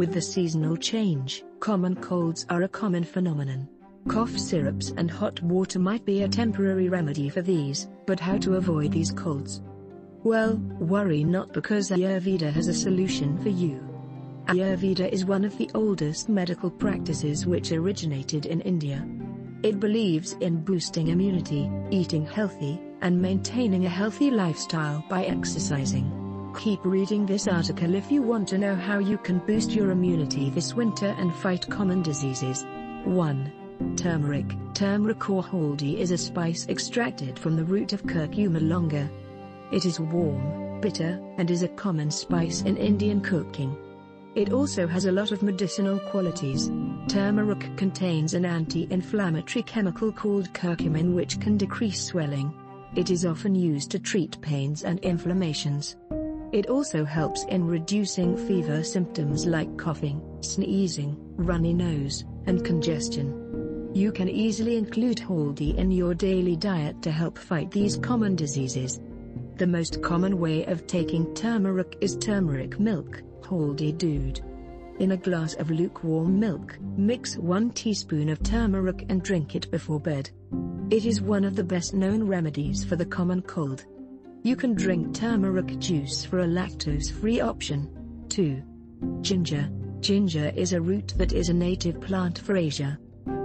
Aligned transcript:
With 0.00 0.14
the 0.14 0.22
seasonal 0.22 0.78
change, 0.78 1.44
common 1.58 1.94
colds 1.94 2.46
are 2.48 2.62
a 2.62 2.68
common 2.68 3.04
phenomenon. 3.04 3.68
Cough 4.08 4.38
syrups 4.38 4.94
and 4.96 5.10
hot 5.10 5.42
water 5.42 5.78
might 5.78 6.06
be 6.06 6.22
a 6.22 6.28
temporary 6.28 6.88
remedy 6.88 7.28
for 7.28 7.42
these, 7.42 7.86
but 8.06 8.18
how 8.18 8.38
to 8.38 8.54
avoid 8.54 8.92
these 8.92 9.10
colds? 9.10 9.60
Well, 10.24 10.56
worry 10.56 11.22
not 11.22 11.52
because 11.52 11.90
Ayurveda 11.90 12.50
has 12.50 12.68
a 12.68 12.72
solution 12.72 13.36
for 13.42 13.50
you. 13.50 13.86
Ayurveda 14.46 15.06
is 15.12 15.26
one 15.26 15.44
of 15.44 15.58
the 15.58 15.70
oldest 15.74 16.30
medical 16.30 16.70
practices 16.70 17.44
which 17.44 17.70
originated 17.70 18.46
in 18.46 18.62
India. 18.62 19.06
It 19.62 19.80
believes 19.80 20.32
in 20.40 20.64
boosting 20.64 21.08
immunity, 21.08 21.70
eating 21.90 22.24
healthy, 22.24 22.80
and 23.02 23.20
maintaining 23.20 23.84
a 23.84 23.90
healthy 23.90 24.30
lifestyle 24.30 25.04
by 25.10 25.24
exercising. 25.24 26.19
Keep 26.58 26.84
reading 26.84 27.24
this 27.24 27.48
article 27.48 27.94
if 27.94 28.10
you 28.10 28.22
want 28.22 28.48
to 28.48 28.58
know 28.58 28.74
how 28.74 28.98
you 28.98 29.16
can 29.16 29.38
boost 29.38 29.70
your 29.70 29.92
immunity 29.92 30.50
this 30.50 30.74
winter 30.74 31.14
and 31.18 31.34
fight 31.36 31.66
common 31.70 32.02
diseases. 32.02 32.64
1. 33.04 33.94
Turmeric 33.96 34.54
Turmeric 34.74 35.30
or 35.30 35.42
haldi 35.42 35.96
is 35.96 36.10
a 36.10 36.18
spice 36.18 36.66
extracted 36.68 37.38
from 37.38 37.56
the 37.56 37.64
root 37.64 37.94
of 37.94 38.02
curcuma 38.02 38.60
longa. 38.60 39.08
It 39.72 39.86
is 39.86 40.00
warm, 40.00 40.80
bitter, 40.80 41.18
and 41.38 41.50
is 41.50 41.62
a 41.62 41.68
common 41.68 42.10
spice 42.10 42.60
in 42.62 42.76
Indian 42.76 43.22
cooking. 43.22 43.74
It 44.34 44.52
also 44.52 44.86
has 44.86 45.06
a 45.06 45.12
lot 45.12 45.32
of 45.32 45.42
medicinal 45.42 45.98
qualities. 45.98 46.70
Turmeric 47.08 47.74
contains 47.76 48.34
an 48.34 48.44
anti-inflammatory 48.44 49.62
chemical 49.62 50.12
called 50.12 50.52
curcumin 50.52 51.14
which 51.14 51.40
can 51.40 51.56
decrease 51.56 52.04
swelling. 52.04 52.52
It 52.96 53.08
is 53.08 53.24
often 53.24 53.54
used 53.54 53.90
to 53.92 53.98
treat 53.98 54.40
pains 54.42 54.84
and 54.84 54.98
inflammations. 54.98 55.96
It 56.52 56.66
also 56.66 57.04
helps 57.04 57.44
in 57.44 57.64
reducing 57.64 58.36
fever 58.36 58.82
symptoms 58.82 59.46
like 59.46 59.76
coughing, 59.76 60.20
sneezing, 60.40 61.16
runny 61.36 61.72
nose, 61.72 62.24
and 62.46 62.64
congestion. 62.64 63.90
You 63.94 64.10
can 64.10 64.28
easily 64.28 64.76
include 64.76 65.18
haldi 65.18 65.76
in 65.76 65.92
your 65.92 66.12
daily 66.12 66.56
diet 66.56 67.02
to 67.02 67.12
help 67.12 67.38
fight 67.38 67.70
these 67.70 67.96
common 67.96 68.34
diseases. 68.34 69.00
The 69.56 69.66
most 69.66 70.02
common 70.02 70.40
way 70.40 70.64
of 70.64 70.88
taking 70.88 71.32
turmeric 71.34 71.96
is 72.00 72.16
turmeric 72.16 72.80
milk. 72.80 73.22
Haldi 73.42 73.92
Doodh. 73.92 74.40
In 75.00 75.12
a 75.12 75.16
glass 75.16 75.54
of 75.54 75.70
lukewarm 75.70 76.38
milk, 76.38 76.78
mix 76.96 77.36
1 77.36 77.70
teaspoon 77.70 78.28
of 78.28 78.42
turmeric 78.42 79.06
and 79.08 79.22
drink 79.22 79.54
it 79.54 79.70
before 79.70 80.00
bed. 80.00 80.30
It 80.90 81.04
is 81.04 81.20
one 81.20 81.44
of 81.44 81.54
the 81.54 81.64
best 81.64 81.94
known 81.94 82.24
remedies 82.24 82.84
for 82.84 82.96
the 82.96 83.06
common 83.06 83.42
cold. 83.42 83.86
You 84.42 84.56
can 84.56 84.72
drink 84.72 85.14
turmeric 85.14 85.78
juice 85.78 86.24
for 86.24 86.40
a 86.40 86.46
lactose-free 86.46 87.40
option. 87.40 87.90
2. 88.30 88.62
Ginger. 89.20 89.68
Ginger 90.00 90.50
is 90.56 90.72
a 90.72 90.80
root 90.80 91.12
that 91.18 91.34
is 91.34 91.50
a 91.50 91.54
native 91.54 92.00
plant 92.00 92.38
for 92.38 92.56
Asia. 92.56 92.98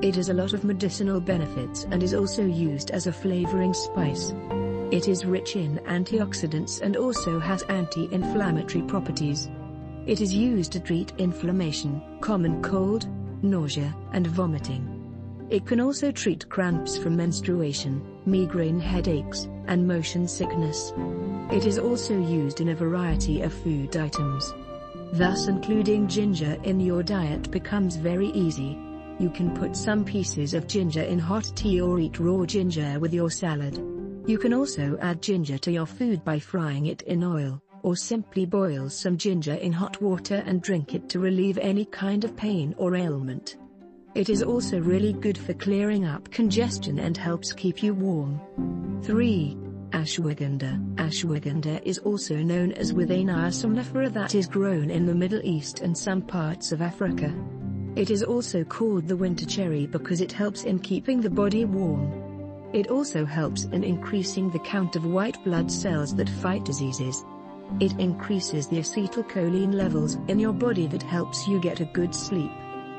It 0.00 0.14
has 0.14 0.28
a 0.28 0.34
lot 0.34 0.52
of 0.52 0.62
medicinal 0.62 1.20
benefits 1.20 1.88
and 1.90 2.04
is 2.04 2.14
also 2.14 2.46
used 2.46 2.92
as 2.92 3.08
a 3.08 3.12
flavoring 3.12 3.74
spice. 3.74 4.32
It 4.92 5.08
is 5.08 5.24
rich 5.24 5.56
in 5.56 5.78
antioxidants 5.86 6.80
and 6.80 6.96
also 6.96 7.40
has 7.40 7.64
anti-inflammatory 7.64 8.84
properties. 8.84 9.50
It 10.06 10.20
is 10.20 10.32
used 10.32 10.70
to 10.70 10.80
treat 10.80 11.12
inflammation, 11.18 12.00
common 12.20 12.62
cold, 12.62 13.08
nausea, 13.42 13.92
and 14.12 14.24
vomiting. 14.28 14.95
It 15.48 15.64
can 15.64 15.80
also 15.80 16.10
treat 16.10 16.48
cramps 16.48 16.98
from 16.98 17.16
menstruation, 17.16 18.02
migraine 18.26 18.80
headaches, 18.80 19.48
and 19.68 19.86
motion 19.86 20.26
sickness. 20.26 20.92
It 21.52 21.66
is 21.66 21.78
also 21.78 22.18
used 22.18 22.60
in 22.60 22.70
a 22.70 22.74
variety 22.74 23.42
of 23.42 23.54
food 23.54 23.96
items. 23.96 24.52
Thus 25.12 25.46
including 25.46 26.08
ginger 26.08 26.58
in 26.64 26.80
your 26.80 27.04
diet 27.04 27.50
becomes 27.52 27.94
very 27.94 28.28
easy. 28.28 28.76
You 29.20 29.30
can 29.30 29.54
put 29.54 29.76
some 29.76 30.04
pieces 30.04 30.52
of 30.52 30.66
ginger 30.66 31.02
in 31.02 31.20
hot 31.20 31.50
tea 31.54 31.80
or 31.80 32.00
eat 32.00 32.18
raw 32.18 32.44
ginger 32.44 32.98
with 32.98 33.14
your 33.14 33.30
salad. 33.30 33.76
You 34.26 34.38
can 34.38 34.52
also 34.52 34.98
add 35.00 35.22
ginger 35.22 35.58
to 35.58 35.70
your 35.70 35.86
food 35.86 36.24
by 36.24 36.40
frying 36.40 36.86
it 36.86 37.02
in 37.02 37.22
oil 37.22 37.62
or 37.84 37.94
simply 37.94 38.46
boil 38.46 38.90
some 38.90 39.16
ginger 39.16 39.54
in 39.54 39.72
hot 39.72 40.02
water 40.02 40.42
and 40.44 40.60
drink 40.60 40.92
it 40.92 41.08
to 41.10 41.20
relieve 41.20 41.56
any 41.58 41.84
kind 41.84 42.24
of 42.24 42.36
pain 42.36 42.74
or 42.78 42.96
ailment. 42.96 43.56
It 44.16 44.30
is 44.30 44.42
also 44.42 44.80
really 44.80 45.12
good 45.12 45.36
for 45.36 45.52
clearing 45.52 46.06
up 46.06 46.30
congestion 46.30 47.00
and 47.00 47.14
helps 47.14 47.52
keep 47.52 47.82
you 47.82 47.92
warm. 47.92 48.40
3. 49.02 49.54
Ashwagandha 49.90 50.94
Ashwagandha 50.94 51.82
is 51.84 51.98
also 51.98 52.36
known 52.36 52.72
as 52.72 52.94
Withania 52.94 53.52
somnifera 53.52 54.10
that 54.14 54.34
is 54.34 54.46
grown 54.46 54.88
in 54.88 55.04
the 55.04 55.14
Middle 55.14 55.42
East 55.44 55.80
and 55.80 55.96
some 55.96 56.22
parts 56.22 56.72
of 56.72 56.80
Africa. 56.80 57.30
It 57.94 58.10
is 58.10 58.22
also 58.22 58.64
called 58.64 59.06
the 59.06 59.18
winter 59.18 59.44
cherry 59.44 59.86
because 59.86 60.22
it 60.22 60.32
helps 60.32 60.64
in 60.64 60.78
keeping 60.78 61.20
the 61.20 61.28
body 61.28 61.66
warm. 61.66 62.10
It 62.72 62.86
also 62.86 63.26
helps 63.26 63.64
in 63.64 63.84
increasing 63.84 64.50
the 64.50 64.60
count 64.60 64.96
of 64.96 65.04
white 65.04 65.44
blood 65.44 65.70
cells 65.70 66.14
that 66.14 66.30
fight 66.40 66.64
diseases. 66.64 67.22
It 67.80 67.92
increases 68.00 68.66
the 68.66 68.78
acetylcholine 68.78 69.74
levels 69.74 70.14
in 70.28 70.38
your 70.40 70.54
body 70.54 70.86
that 70.86 71.02
helps 71.02 71.46
you 71.46 71.60
get 71.60 71.80
a 71.80 71.92
good 71.92 72.14
sleep. 72.14 72.50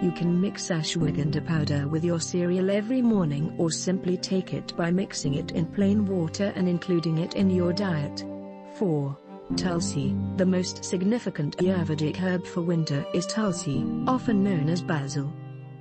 You 0.00 0.10
can 0.12 0.40
mix 0.40 0.70
ashwagandha 0.70 1.44
powder 1.46 1.86
with 1.86 2.02
your 2.04 2.20
cereal 2.20 2.70
every 2.70 3.02
morning 3.02 3.54
or 3.58 3.70
simply 3.70 4.16
take 4.16 4.54
it 4.54 4.74
by 4.74 4.90
mixing 4.90 5.34
it 5.34 5.50
in 5.52 5.66
plain 5.66 6.06
water 6.06 6.54
and 6.56 6.66
including 6.66 7.18
it 7.18 7.34
in 7.34 7.50
your 7.50 7.74
diet. 7.74 8.24
4. 8.76 9.18
Tulsi 9.56 10.16
The 10.36 10.46
most 10.46 10.84
significant 10.84 11.58
Ayurvedic 11.58 12.16
herb 12.16 12.46
for 12.46 12.62
winter 12.62 13.04
is 13.12 13.26
Tulsi, 13.26 13.84
often 14.06 14.42
known 14.42 14.70
as 14.70 14.80
basil. 14.80 15.30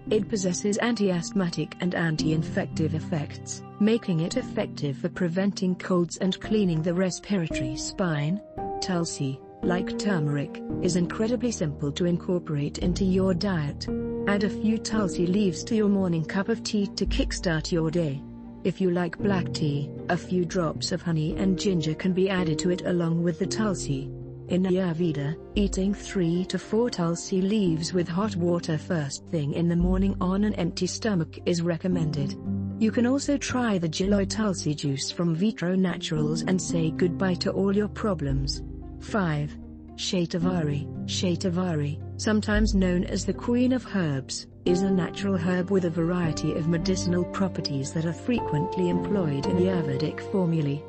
It 0.09 0.27
possesses 0.27 0.77
anti-asthmatic 0.79 1.77
and 1.79 1.95
anti-infective 1.95 2.95
effects, 2.95 3.63
making 3.79 4.19
it 4.19 4.35
effective 4.35 4.97
for 4.97 5.07
preventing 5.07 5.75
colds 5.75 6.17
and 6.17 6.37
cleaning 6.41 6.81
the 6.81 6.93
respiratory 6.93 7.77
spine. 7.77 8.41
Tulsi, 8.81 9.39
like 9.63 9.97
turmeric, 9.99 10.61
is 10.81 10.95
incredibly 10.95 11.51
simple 11.51 11.91
to 11.91 12.05
incorporate 12.05 12.79
into 12.79 13.03
your 13.03 13.33
diet. 13.33 13.87
Add 14.27 14.43
a 14.43 14.49
few 14.49 14.77
Tulsi 14.77 15.27
leaves 15.27 15.63
to 15.65 15.75
your 15.75 15.89
morning 15.89 16.23
cup 16.23 16.49
of 16.49 16.63
tea 16.63 16.87
to 16.87 17.05
kickstart 17.05 17.71
your 17.71 17.91
day. 17.91 18.21
If 18.63 18.81
you 18.81 18.91
like 18.91 19.17
black 19.17 19.53
tea, 19.53 19.89
a 20.09 20.17
few 20.17 20.43
drops 20.45 20.91
of 20.91 21.01
honey 21.01 21.35
and 21.37 21.57
ginger 21.57 21.93
can 21.93 22.13
be 22.13 22.29
added 22.29 22.59
to 22.59 22.71
it 22.71 22.81
along 22.85 23.23
with 23.23 23.39
the 23.39 23.47
Tulsi. 23.47 24.11
In 24.49 24.63
Ayurveda, 24.63 25.37
eating 25.55 25.93
3 25.93 26.45
to 26.45 26.57
4 26.57 26.89
Tulsi 26.89 27.41
leaves 27.41 27.93
with 27.93 28.07
hot 28.07 28.35
water 28.35 28.77
first 28.77 29.23
thing 29.27 29.53
in 29.53 29.69
the 29.69 29.75
morning 29.75 30.15
on 30.19 30.43
an 30.43 30.55
empty 30.55 30.87
stomach 30.87 31.37
is 31.45 31.61
recommended. 31.61 32.35
You 32.79 32.91
can 32.91 33.05
also 33.05 33.37
try 33.37 33.77
the 33.77 33.89
Giloy 33.89 34.25
Tulsi 34.25 34.73
juice 34.73 35.11
from 35.11 35.35
Vitro 35.35 35.75
Naturals 35.75 36.43
and 36.43 36.61
say 36.61 36.91
goodbye 36.91 37.35
to 37.35 37.51
all 37.51 37.75
your 37.75 37.89
problems. 37.89 38.63
5. 39.01 39.57
Shatavari 39.95 40.87
Shatavari, 41.05 41.99
sometimes 42.21 42.73
known 42.73 43.03
as 43.03 43.25
the 43.25 43.33
Queen 43.33 43.73
of 43.73 43.85
Herbs, 43.95 44.47
is 44.63 44.81
a 44.81 44.89
natural 44.89 45.35
herb 45.35 45.71
with 45.71 45.85
a 45.85 45.89
variety 45.89 46.53
of 46.53 46.67
medicinal 46.67 47.25
properties 47.25 47.91
that 47.91 48.05
are 48.05 48.13
frequently 48.13 48.89
employed 48.89 49.45
in 49.45 49.57
the 49.57 49.65
Ayurvedic 49.65 50.19
formulae. 50.31 50.83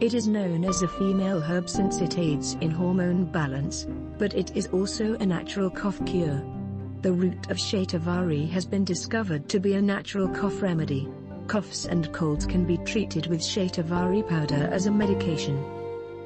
It 0.00 0.14
is 0.14 0.26
known 0.26 0.64
as 0.64 0.82
a 0.82 0.88
female 0.88 1.40
herb 1.40 1.68
since 1.68 2.00
it 2.00 2.18
aids 2.18 2.56
in 2.60 2.70
hormone 2.70 3.26
balance, 3.26 3.86
but 4.18 4.34
it 4.34 4.56
is 4.56 4.66
also 4.68 5.14
a 5.14 5.26
natural 5.26 5.70
cough 5.70 6.04
cure. 6.04 6.42
The 7.02 7.12
root 7.12 7.50
of 7.50 7.58
Shatavari 7.58 8.48
has 8.50 8.66
been 8.66 8.84
discovered 8.84 9.48
to 9.50 9.60
be 9.60 9.74
a 9.74 9.82
natural 9.82 10.28
cough 10.28 10.62
remedy. 10.62 11.08
Coughs 11.46 11.86
and 11.86 12.12
colds 12.12 12.44
can 12.44 12.64
be 12.64 12.78
treated 12.78 13.28
with 13.28 13.40
Shatavari 13.40 14.28
powder 14.28 14.68
as 14.72 14.86
a 14.86 14.90
medication. 14.90 15.77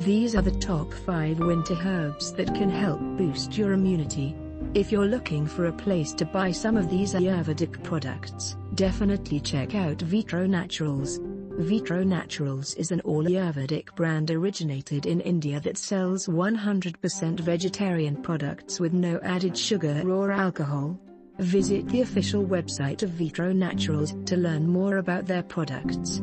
These 0.04 0.34
are 0.34 0.42
the 0.42 0.50
top 0.50 0.92
5 0.92 1.38
winter 1.38 1.76
herbs 1.84 2.32
that 2.32 2.52
can 2.56 2.68
help 2.68 2.98
boost 3.16 3.56
your 3.56 3.72
immunity. 3.72 4.34
If 4.74 4.90
you're 4.90 5.06
looking 5.06 5.46
for 5.46 5.66
a 5.66 5.72
place 5.72 6.12
to 6.14 6.24
buy 6.24 6.50
some 6.50 6.76
of 6.76 6.90
these 6.90 7.14
Ayurvedic 7.14 7.80
products, 7.84 8.56
definitely 8.74 9.38
check 9.38 9.76
out 9.76 10.02
Vitro 10.02 10.44
Naturals. 10.44 11.20
Vitro 11.56 12.02
Naturals 12.02 12.74
is 12.74 12.90
an 12.90 13.00
all 13.02 13.22
Ayurvedic 13.22 13.94
brand 13.94 14.32
originated 14.32 15.06
in 15.06 15.20
India 15.20 15.60
that 15.60 15.78
sells 15.78 16.26
100% 16.26 17.38
vegetarian 17.38 18.20
products 18.20 18.80
with 18.80 18.92
no 18.92 19.20
added 19.22 19.56
sugar 19.56 20.02
or 20.10 20.32
alcohol. 20.32 20.98
Visit 21.38 21.88
the 21.90 22.00
official 22.00 22.44
website 22.44 23.04
of 23.04 23.10
Vitro 23.10 23.52
Naturals 23.52 24.16
to 24.26 24.36
learn 24.36 24.66
more 24.66 24.96
about 24.96 25.26
their 25.26 25.44
products. 25.44 26.20